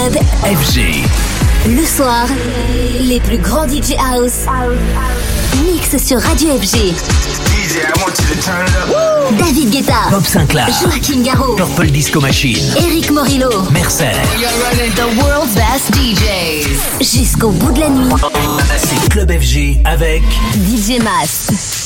Club 0.00 0.16
FG. 0.44 1.04
Le 1.66 1.84
soir, 1.84 2.26
les 3.00 3.20
plus 3.20 3.36
grands 3.36 3.68
DJ 3.68 3.94
House 3.98 4.46
mix 5.62 6.02
sur 6.02 6.18
Radio 6.20 6.56
FG. 6.58 6.76
DJ, 6.76 7.76
I 7.76 8.00
want 8.00 8.14
you 8.18 8.34
to 8.34 8.42
turn 8.42 8.66
it 8.66 8.74
up. 8.76 9.38
David 9.38 9.70
Guetta, 9.70 10.10
Bob 10.10 10.24
Sinclair. 10.24 10.68
Joaquin 10.82 11.22
Garraud, 11.22 11.56
Purple 11.56 11.90
Disco 11.90 12.18
Machine. 12.20 12.72
Eric 12.78 13.10
Morillo, 13.10 13.70
Mercer. 13.72 14.12
The 14.96 15.22
world's 15.22 15.54
best 15.54 15.92
DJs. 15.92 17.00
jusqu'au 17.00 17.50
bout 17.50 17.72
de 17.72 17.80
la 17.80 17.90
nuit. 17.90 18.14
C'est 18.78 19.08
Club 19.10 19.30
FG 19.30 19.80
avec 19.84 20.22
DJ 20.54 21.02
Mas. 21.02 21.79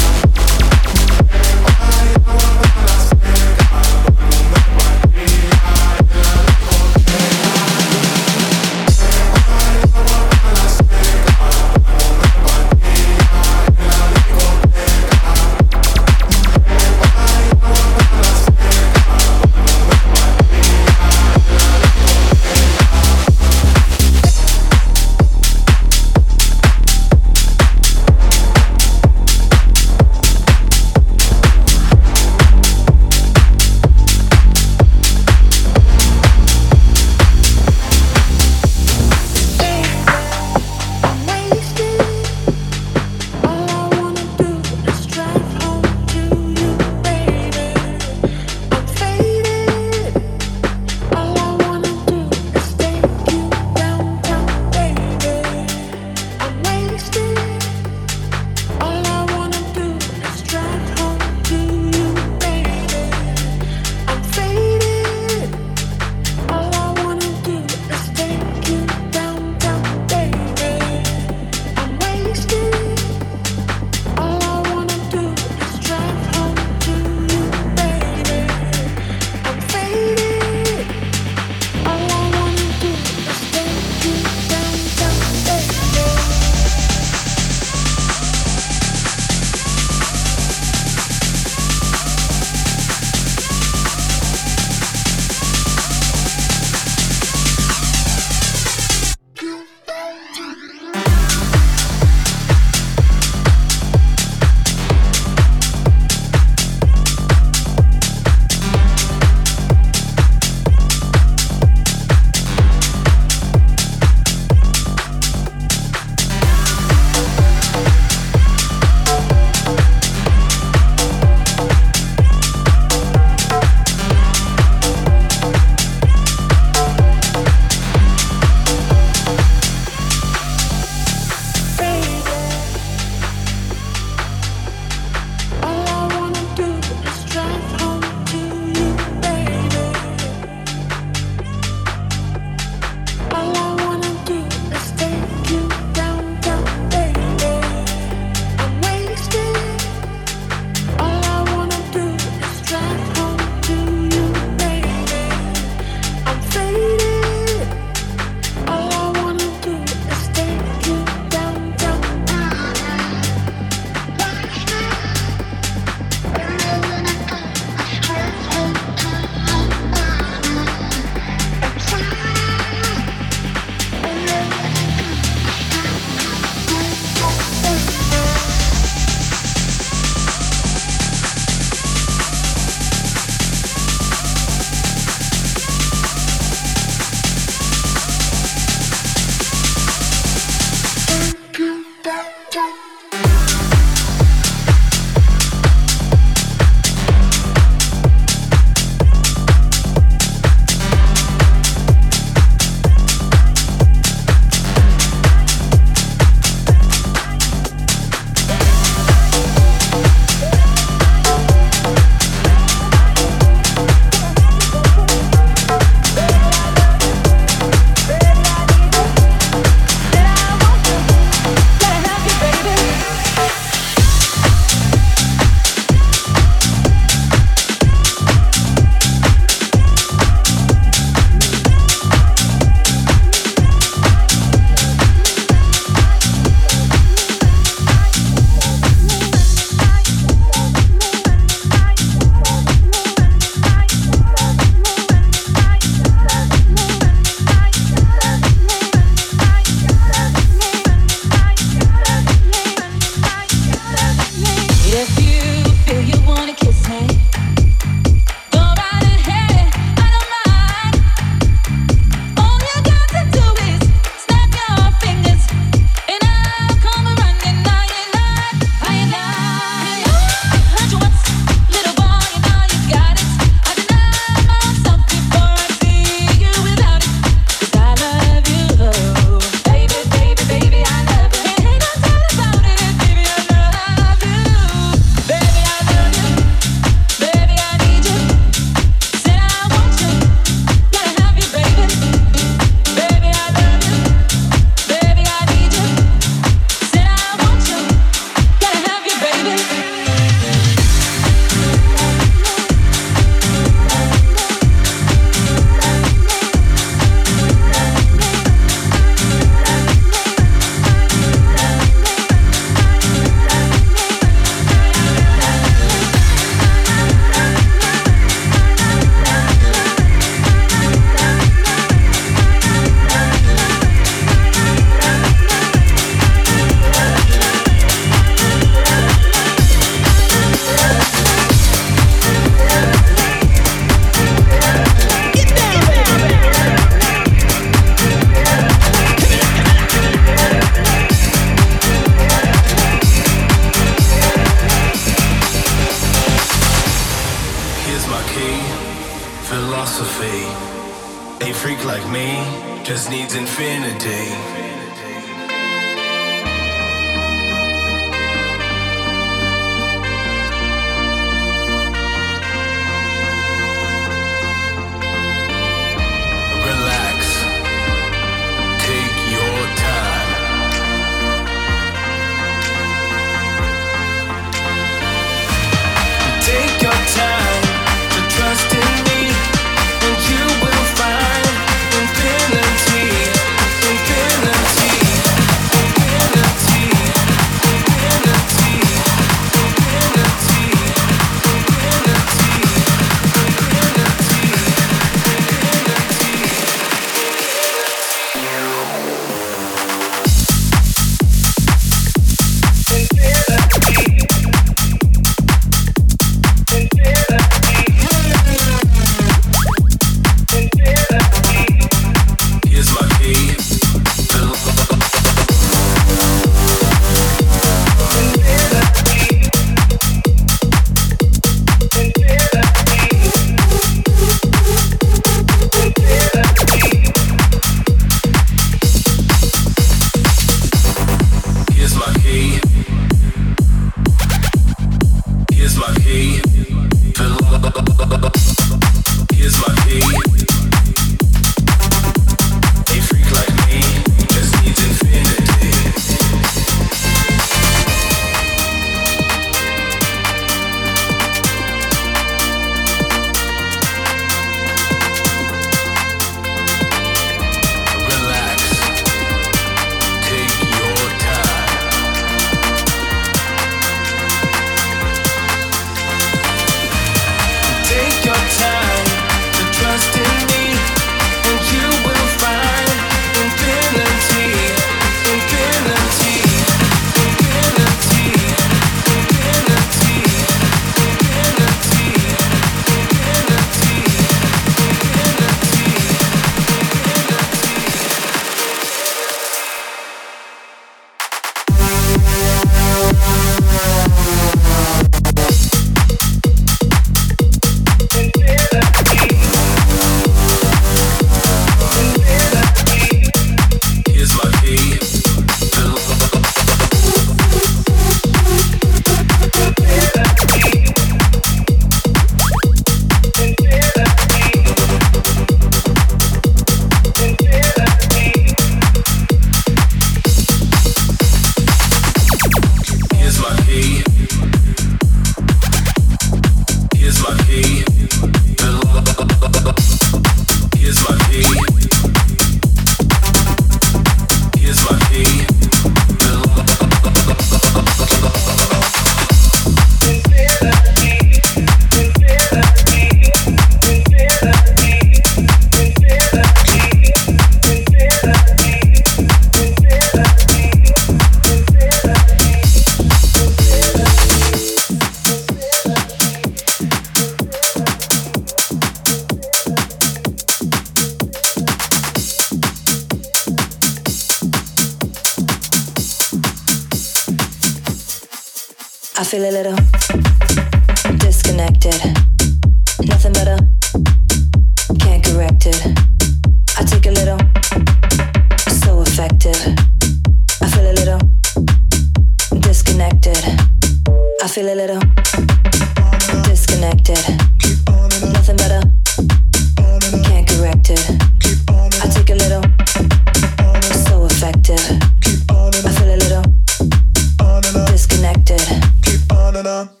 na. 599.63 600.00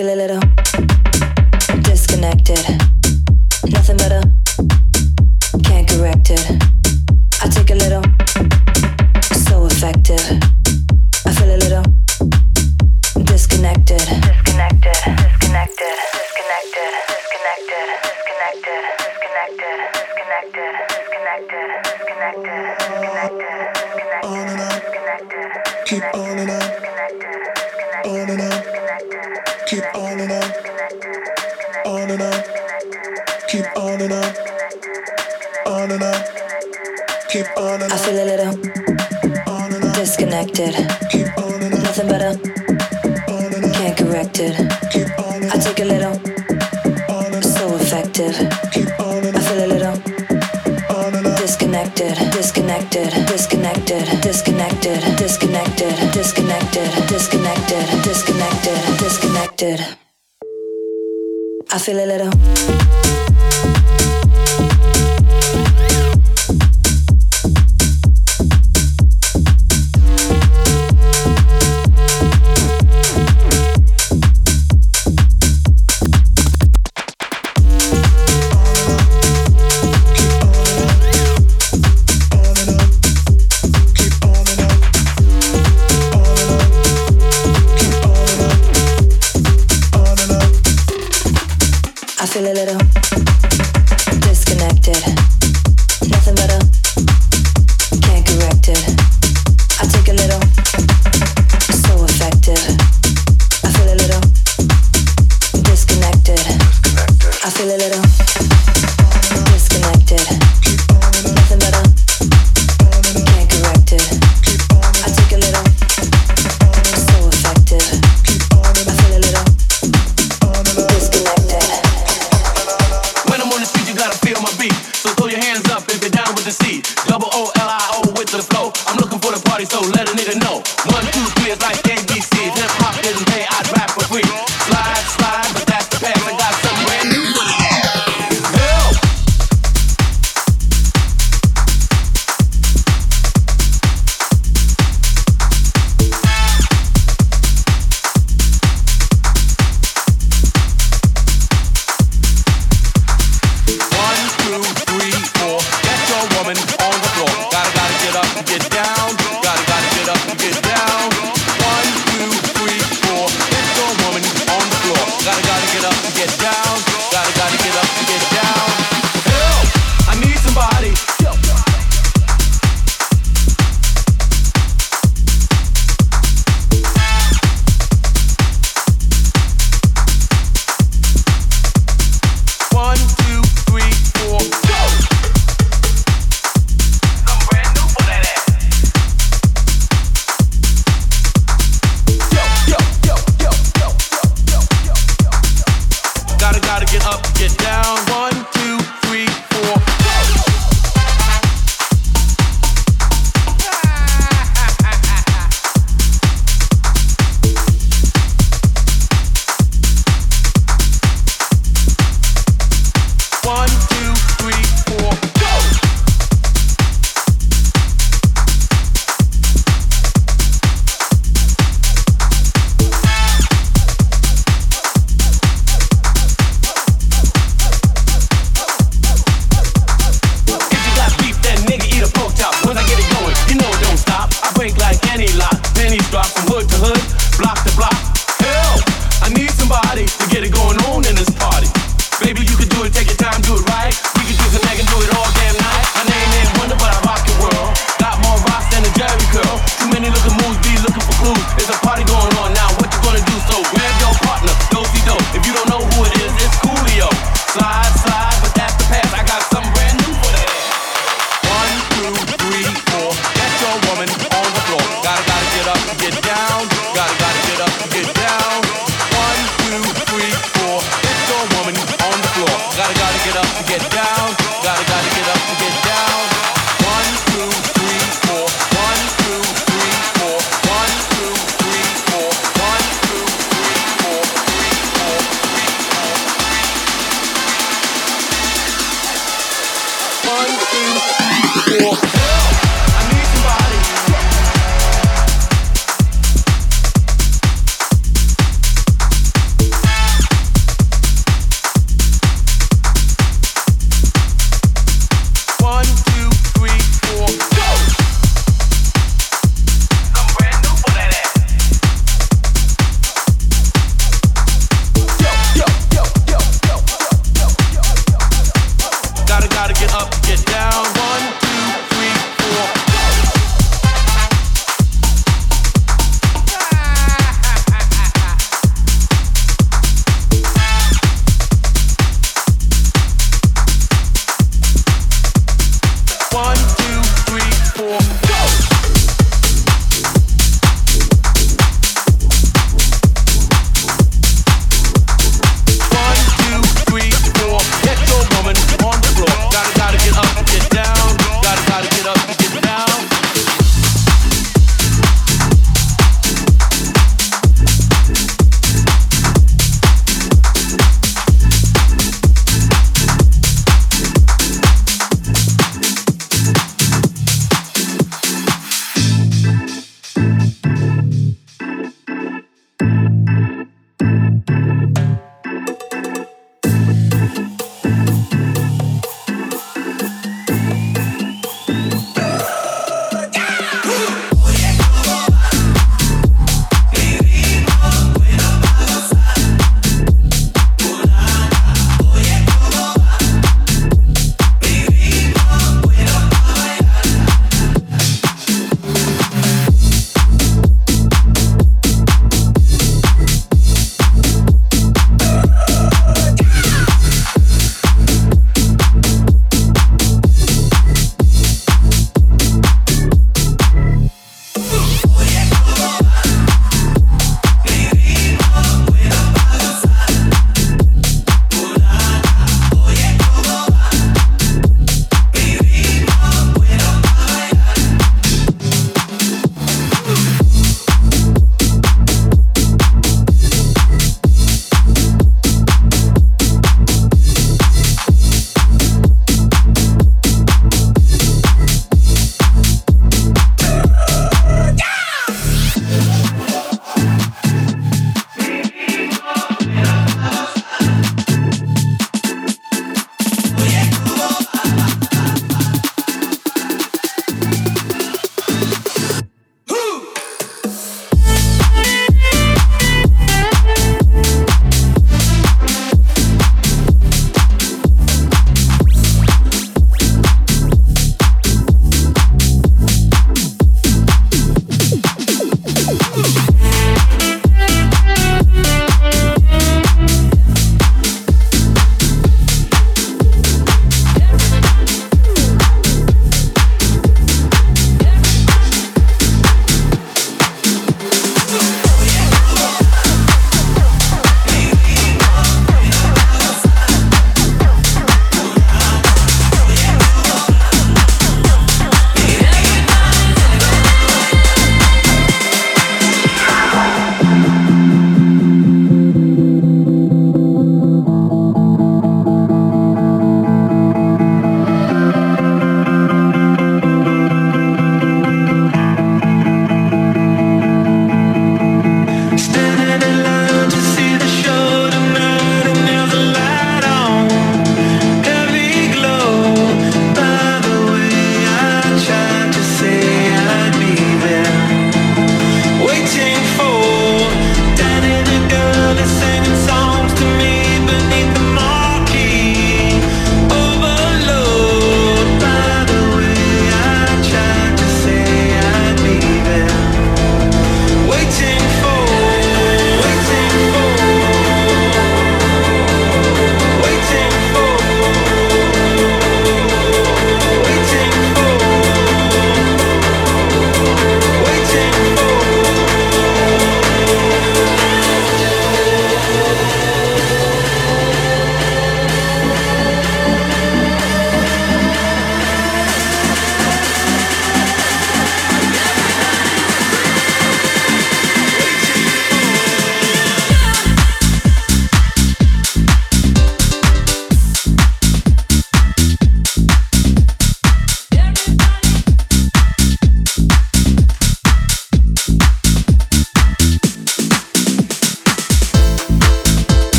feel 0.00 0.14
a 0.14 0.16
little 0.16 0.39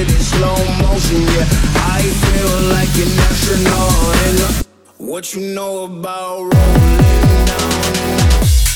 it 0.00 0.10
in 0.10 0.20
slow 0.20 0.56
motion, 0.80 1.20
yeah. 1.20 1.46
I 1.96 2.00
feel 2.00 2.52
like 2.72 2.92
an 3.04 3.12
astronaut. 3.28 4.16
And 4.26 4.38
what 4.96 5.34
you 5.34 5.54
know 5.54 5.84
about 5.84 6.38
rolling 6.54 7.44
down? 7.44 8.69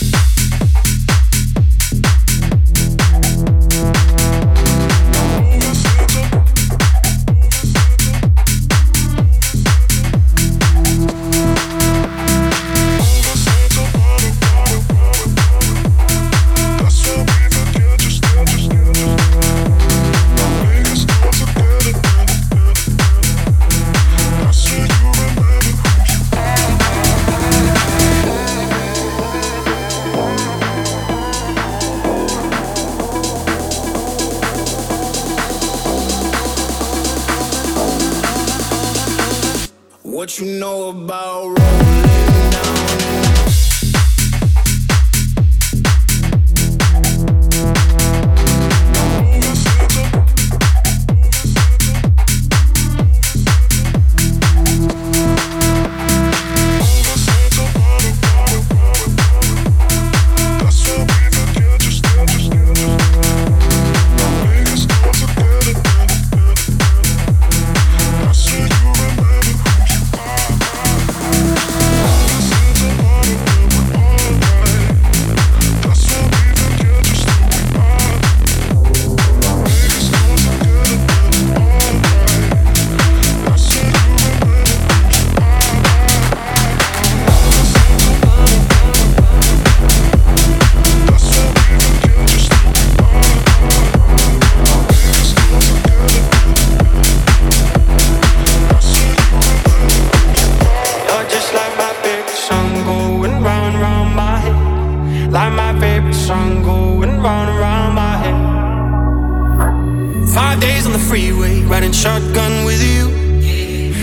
freeway, 111.14 111.62
riding 111.62 111.92
shotgun 111.92 112.64
with 112.64 112.82
you. 112.82 113.04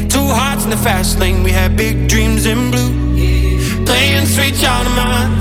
Two 0.08 0.28
hearts 0.28 0.63
in 0.63 0.69
the 0.69 0.78
fast 0.78 1.19
lane, 1.19 1.43
we 1.43 1.52
had 1.52 1.76
big 1.76 2.08
dreams 2.08 2.45
in 2.45 2.71
blue. 2.71 3.86
Playing 3.86 4.26
sweet 4.26 4.56
child 4.56 4.88
of 4.88 4.95
mine. 4.95 5.40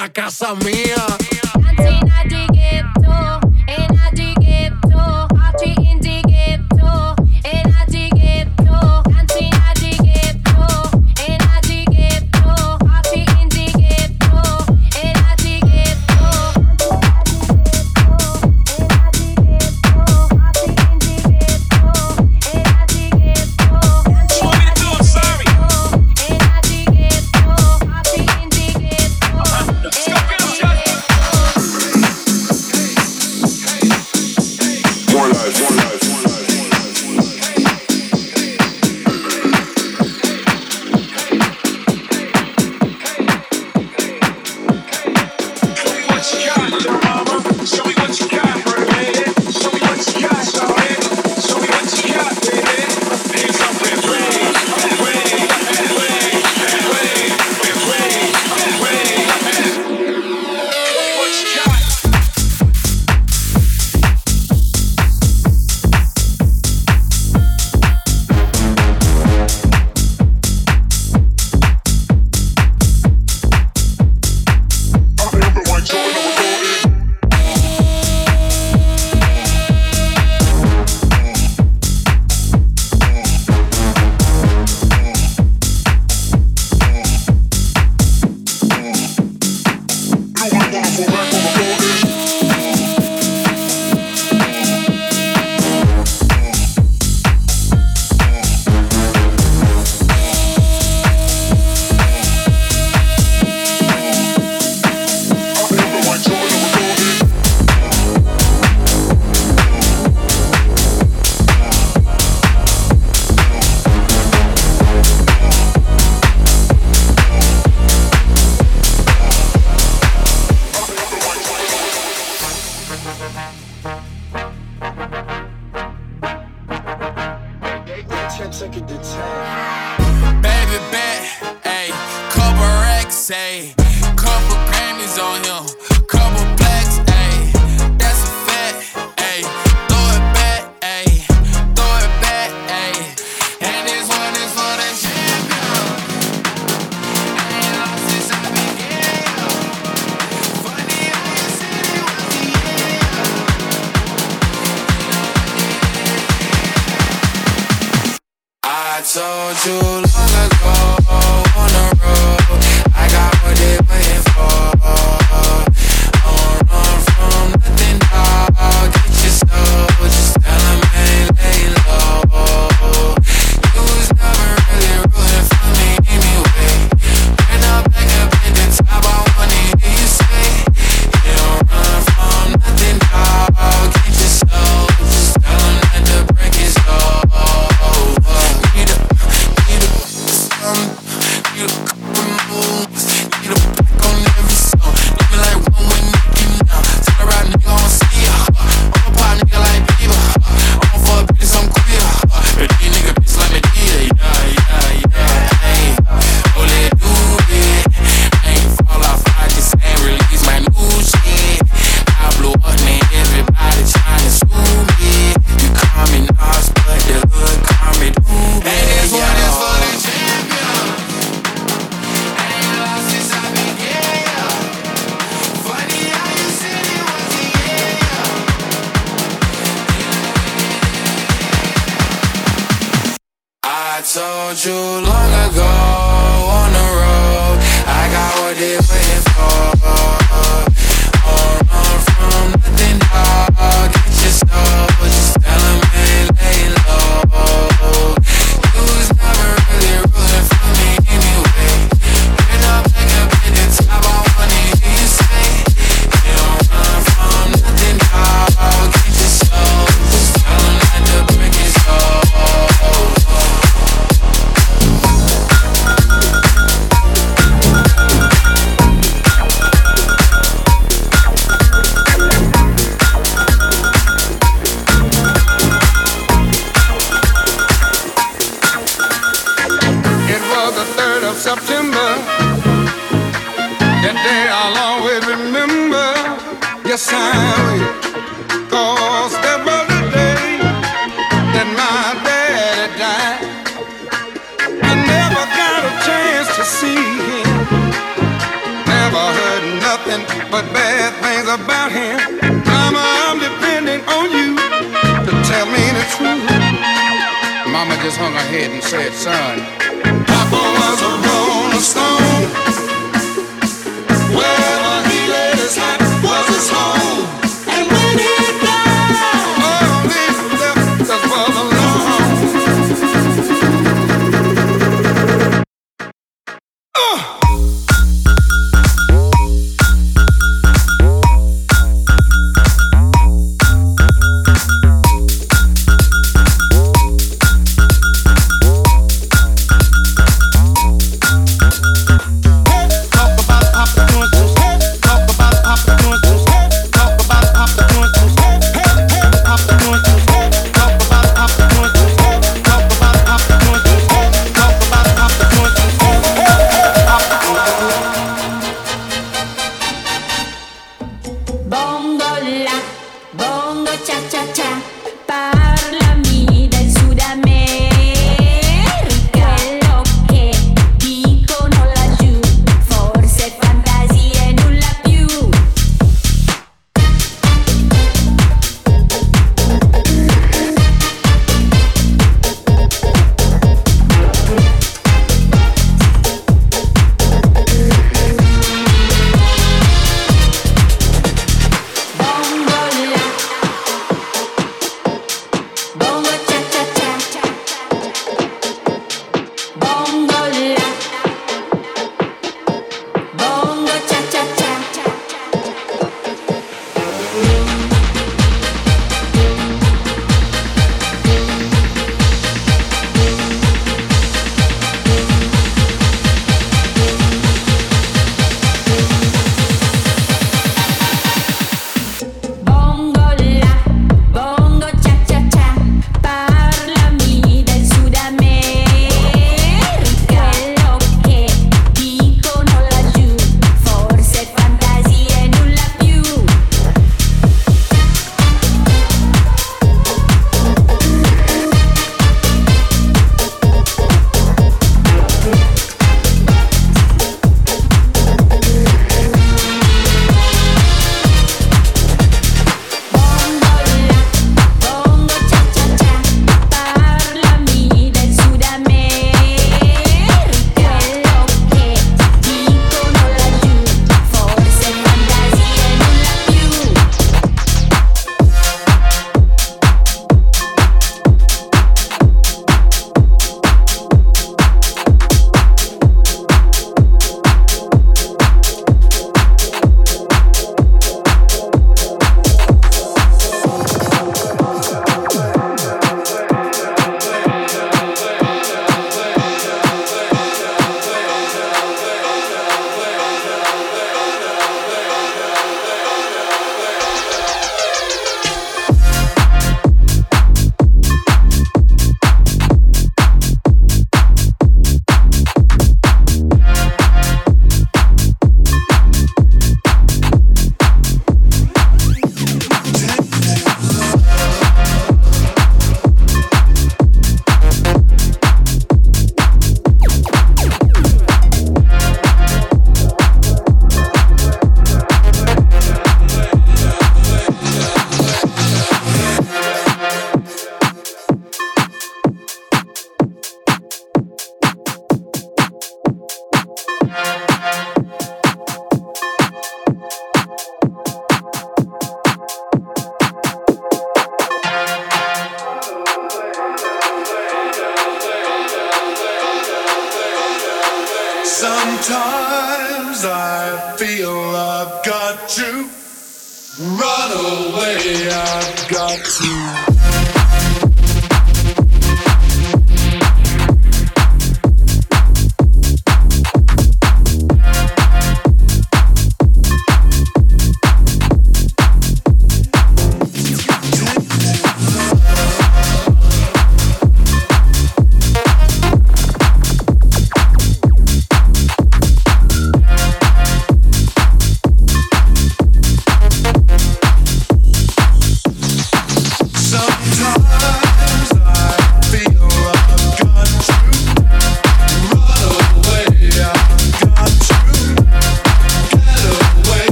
da 0.00 0.08
casa 0.08 0.54
minha. 0.54 1.29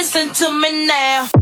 Listen 0.00 0.32
to 0.32 0.50
me 0.50 0.86
now. 0.86 1.39